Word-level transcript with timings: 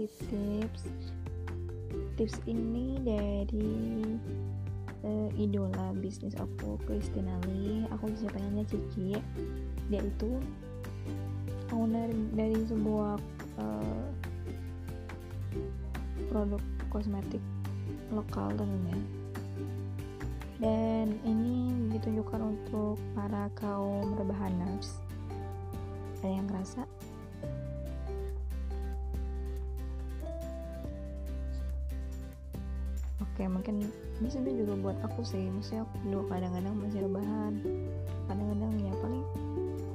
kasih 0.00 0.12
tips 0.28 0.82
tips 2.16 2.36
ini 2.44 3.00
dari 3.00 3.72
uh, 5.04 5.30
idola 5.40 5.96
bisnis 5.96 6.36
aku 6.36 6.76
Christina 6.84 7.32
Lee. 7.48 7.88
Aku 7.96 8.12
bisa 8.12 8.28
tanya 8.32 8.60
Cici 8.68 9.16
dia 9.88 10.00
itu 10.04 10.36
owner 11.72 12.12
dari 12.36 12.60
sebuah 12.68 13.16
uh, 13.56 14.08
produk 16.28 16.62
kosmetik 16.92 17.42
lokal 18.12 18.52
tentunya. 18.52 19.00
Dan 20.60 21.16
ini 21.24 21.88
ditunjukkan 21.96 22.40
untuk 22.44 23.00
para 23.16 23.48
kaum 23.56 24.12
rebahaners 24.12 25.00
ada 26.20 26.36
yang 26.36 26.44
ngerasa 26.52 26.84
oke 33.40 33.48
mungkin 33.48 33.88
bisa 34.20 34.36
juga 34.44 34.76
buat 34.76 34.98
aku 35.00 35.24
sih. 35.24 35.48
Maksudnya 35.48 35.88
aku 35.88 35.96
juga 36.04 36.36
kadang-kadang 36.36 36.76
masih 36.76 37.00
rebahan. 37.08 37.52
Kadang-kadang 38.28 38.72
ya 38.76 38.92
paling 39.00 39.24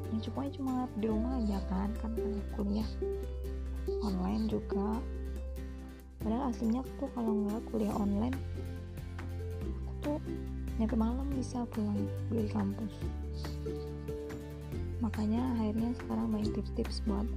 ya 0.10 0.20
cuma 0.26 0.42
cuma 0.50 0.74
di 0.98 1.06
rumah 1.06 1.38
aja 1.38 1.62
kan. 1.70 1.94
Kan 2.02 2.18
kuliah 2.58 2.90
online 4.02 4.50
juga. 4.50 4.98
Padahal 6.26 6.50
aslinya 6.50 6.82
tuh 6.98 7.06
kalau 7.14 7.46
nggak 7.46 7.62
kuliah 7.70 7.94
online 7.94 8.34
aku 9.62 9.94
tuh 10.02 10.18
nyampe 10.82 10.98
malam 10.98 11.30
bisa 11.38 11.62
pulang 11.70 12.02
dari 12.34 12.50
kampus. 12.50 12.94
Makanya 15.06 15.54
akhirnya 15.62 15.94
sekarang 16.02 16.34
banyak 16.34 16.50
tips-tips 16.50 17.06
buat 17.06 17.30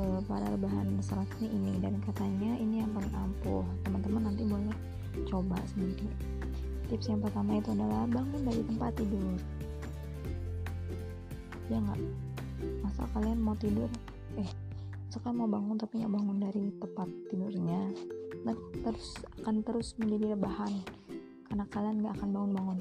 uh, 0.00 0.24
para 0.24 0.48
rebahan 0.48 0.96
selanjutnya 1.04 1.52
ini. 1.52 1.76
Dan 1.76 2.00
katanya 2.08 2.56
ini 2.56 2.80
yang 2.80 2.88
paling 2.96 3.12
ampuh. 3.12 3.68
Teman-teman 3.84 4.32
nanti 4.32 4.48
boleh 4.48 4.96
coba 5.24 5.56
sendiri. 5.72 6.08
Tips 6.86 7.10
yang 7.10 7.18
pertama 7.24 7.58
itu 7.58 7.72
adalah 7.74 8.06
bangun 8.06 8.42
dari 8.46 8.62
tempat 8.62 8.92
tidur. 8.94 9.36
Ya 11.66 11.78
nggak? 11.82 12.00
Masa 12.84 13.02
kalian 13.16 13.38
mau 13.42 13.56
tidur? 13.58 13.90
Eh 14.38 14.50
masa 15.16 15.32
mau 15.32 15.48
bangun 15.48 15.80
tapi 15.80 16.04
nggak 16.04 16.12
bangun 16.12 16.36
dari 16.38 16.62
tempat 16.76 17.08
tidurnya? 17.32 17.80
Nah, 18.44 18.54
terus 18.84 19.16
akan 19.42 19.64
terus 19.64 19.96
menjadi 19.98 20.36
rebahan 20.36 20.72
karena 21.48 21.64
kalian 21.72 21.96
nggak 22.04 22.14
akan 22.20 22.28
bangun-bangun. 22.30 22.78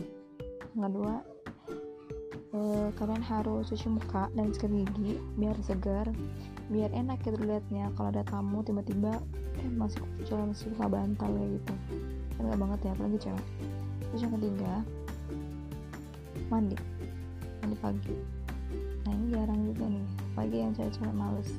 Yang 0.75 0.83
kedua 0.91 1.13
eh, 2.53 2.87
kalian 2.99 3.23
harus 3.23 3.71
cuci 3.71 3.87
muka 3.87 4.27
dan 4.35 4.51
sikat 4.51 4.69
gigi 4.69 5.17
biar 5.39 5.57
segar 5.63 6.07
biar 6.69 6.91
enak 6.93 7.23
gitu 7.23 7.39
liatnya. 7.39 7.89
Kalau 7.97 8.13
ada 8.13 8.21
tamu 8.27 8.61
tiba-tiba 8.61 9.17
eh 9.57 9.69
masih 9.71 10.03
kucel 10.19 10.45
masih 10.45 10.69
suka 10.75 10.85
bantal 10.91 11.31
kayak 11.31 11.49
gitu 11.57 11.73
kan 12.35 12.59
banget 12.59 12.79
ya 12.85 12.91
apalagi 12.93 13.17
cewek. 13.19 13.45
Terus 14.11 14.21
yang 14.21 14.33
ketiga 14.39 14.71
mandi. 16.47 16.77
Mandi 17.63 17.75
pagi. 17.79 18.15
Nah 19.05 19.11
ini 19.11 19.25
jarang 19.33 19.61
juga 19.65 19.85
nih. 19.89 20.07
Pagi 20.35 20.57
yang 20.59 20.71
cewek-cewek 20.75 21.15
males. 21.15 21.49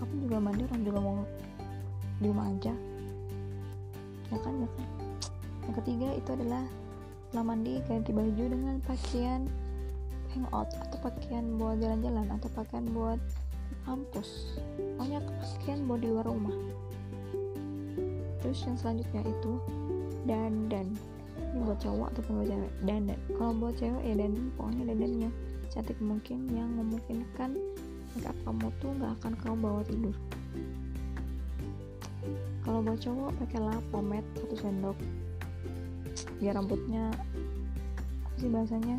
Aku 0.00 0.12
juga 0.22 0.36
mandi 0.38 0.62
orang 0.64 0.82
juga 0.82 0.98
mau 1.02 1.18
di 2.22 2.26
rumah 2.30 2.46
aja. 2.50 2.74
Ya 4.32 4.38
kan 4.40 4.54
ya 4.62 4.68
kan? 4.68 4.86
Yang 5.64 5.74
ketiga 5.82 6.08
itu 6.16 6.30
adalah 6.36 6.64
setelah 7.34 7.50
mandi 7.50 7.82
ganti 7.90 8.14
baju 8.14 8.44
dengan 8.46 8.78
pakaian 8.86 9.42
hangout 10.30 10.70
atau 10.70 10.98
pakaian 11.02 11.58
buat 11.58 11.82
jalan-jalan 11.82 12.30
atau 12.30 12.48
pakaian 12.54 12.86
buat 12.94 13.18
kampus. 13.82 14.54
Pokoknya 14.78 15.18
pakaian 15.18 15.82
buat 15.86 15.98
di 15.98 16.08
luar 16.14 16.26
rumah. 16.30 16.54
Terus 18.38 18.58
yang 18.70 18.78
selanjutnya 18.78 19.26
itu 19.26 19.52
dan 20.24 20.68
dan. 20.72 20.86
Ini 21.54 21.66
buat 21.66 21.78
cowok 21.82 22.08
atau 22.14 22.22
buat 22.30 22.46
cewek? 22.46 22.72
Dan 22.84 23.00
dan. 23.10 23.18
Kalau 23.36 23.52
buat 23.56 23.74
cewek 23.78 24.02
ya 24.02 24.14
dan. 24.18 24.32
Pokoknya 24.58 24.82
dandannya 24.90 25.30
cantik 25.74 25.98
mungkin 25.98 26.46
yang 26.54 26.70
memungkinkan 26.78 27.58
makeup 28.14 28.38
kamu 28.46 28.70
tuh 28.78 28.90
nggak 28.94 29.12
akan 29.18 29.32
kamu 29.42 29.56
bawa 29.58 29.80
tidur. 29.82 30.16
Kalau 32.64 32.80
buat 32.80 33.00
cowok 33.02 33.30
pakailah 33.42 33.78
pomade 33.90 34.28
satu 34.38 34.56
sendok. 34.56 34.98
Biar 36.38 36.54
rambutnya 36.54 37.10
apa 38.24 38.36
sih 38.38 38.48
bahasanya? 38.48 38.98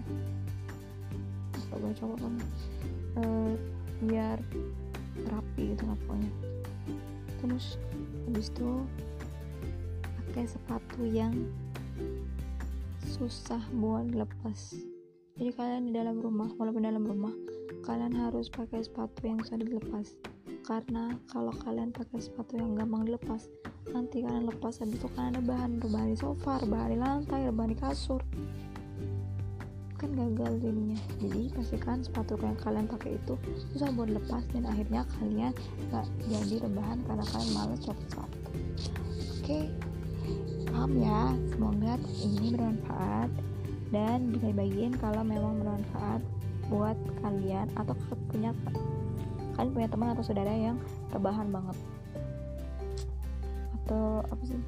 Kalau 1.72 1.80
buat 1.80 1.96
cowok 1.96 2.18
kan 2.20 2.34
uh, 3.24 3.52
biar 4.04 4.38
rapi 5.32 5.64
gitu 5.74 5.84
lah 5.88 5.98
pokoknya. 6.06 6.32
Terus 7.40 7.66
habis 8.28 8.52
itu 8.52 8.70
pakai 10.36 10.52
sepatu 10.52 11.08
yang 11.08 11.32
susah 13.08 13.64
buat 13.72 14.04
dilepas 14.12 14.76
jadi 15.40 15.56
kalian 15.56 15.88
di 15.88 15.92
dalam 15.96 16.20
rumah 16.20 16.52
walaupun 16.60 16.84
dalam 16.84 17.08
rumah 17.08 17.32
kalian 17.88 18.12
harus 18.12 18.52
pakai 18.52 18.84
sepatu 18.84 19.32
yang 19.32 19.40
susah 19.40 19.64
dilepas. 19.64 20.12
Karena 20.68 21.16
kalau 21.32 21.56
kalian 21.56 21.96
pakai 21.96 22.20
sepatu 22.20 22.60
yang 22.60 22.76
gampang 22.76 23.08
dilepas 23.08 23.48
nanti 23.96 24.28
kalian 24.28 24.44
lepas 24.52 24.84
habis 24.84 25.00
itu 25.00 25.08
kan 25.16 25.32
ada 25.32 25.40
bahan 25.40 25.80
rebahan 25.80 26.12
di 26.12 26.20
sofa 26.20 26.60
rebahan 26.60 26.90
di 26.92 27.00
lantai 27.00 27.42
rebahan 27.48 27.72
di 27.72 27.80
kasur. 27.80 28.20
Kan 29.96 30.20
gagal 30.20 30.60
jadinya. 30.60 31.00
Jadi 31.24 31.48
pastikan 31.56 32.04
sepatu 32.04 32.36
yang 32.44 32.60
kalian 32.60 32.92
pakai 32.92 33.16
itu 33.16 33.40
susah 33.72 33.88
buat 33.96 34.12
lepas 34.12 34.44
dan 34.52 34.68
akhirnya 34.68 35.08
kalian 35.16 35.56
gak 35.96 36.04
jadi 36.28 36.68
rebahan 36.68 37.00
karena 37.08 37.24
kalian 37.24 37.52
males 37.56 37.80
copot 37.88 38.12
oke. 38.20 38.28
okay. 39.40 39.95
Paham 40.86 41.02
ya 41.02 41.34
semoga 41.50 41.94
ini 42.22 42.54
bermanfaat. 42.54 43.30
Dan 43.90 44.30
bisa 44.30 44.54
dibagiin 44.54 44.94
kalau 45.02 45.26
memang 45.26 45.58
bermanfaat 45.58 46.22
buat 46.70 46.94
kalian 47.26 47.74
atau 47.74 47.98
punya 48.30 48.54
kalian 49.58 49.74
punya 49.74 49.90
teman 49.90 50.14
atau 50.14 50.22
saudara 50.22 50.54
yang 50.54 50.78
rebahan 51.10 51.50
banget. 51.50 51.78
Atau 53.82 54.22
apa 54.30 54.44
sih? 54.46 54.62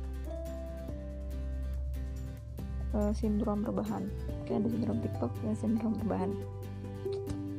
Uh, 2.98 3.14
sindrom 3.14 3.62
rebahan. 3.62 4.10
Kayak 4.50 4.66
ada 4.66 4.68
sindrom 4.74 4.98
tiktok 5.06 5.32
ya 5.46 5.54
sindrom 5.54 5.94
rebahan. 6.02 6.34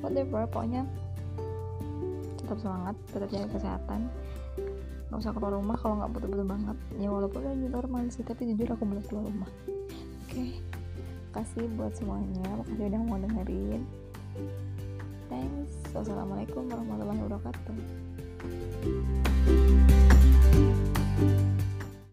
Whatever 0.03 0.51
pokoknya 0.51 0.83
tetap 2.43 2.59
semangat 2.59 2.95
tetap 3.15 3.29
jaga 3.31 3.47
kesehatan 3.55 4.11
nggak 5.09 5.21
usah 5.25 5.33
keluar 5.33 5.57
rumah 5.57 5.77
kalau 5.81 5.95
nggak 6.01 6.11
betul-betul 6.13 6.47
banget. 6.47 6.77
Ya 7.01 7.09
walaupun 7.09 7.41
udah 7.41 7.71
normal 7.73 8.13
sih 8.13 8.25
tapi 8.25 8.53
jujur 8.53 8.69
aku 8.73 8.85
belum 8.85 9.05
keluar 9.09 9.25
rumah. 9.29 9.51
Oke 10.29 10.33
okay. 10.33 10.51
kasih 11.33 11.65
buat 11.77 11.93
semuanya. 11.97 12.45
Makasih 12.61 12.87
udah 12.93 13.01
mau 13.05 13.19
dengerin. 13.21 13.83
Thanks. 15.29 15.75
Wassalamualaikum 15.93 16.69
warahmatullahi 16.69 17.21
wabarakatuh 17.25 17.77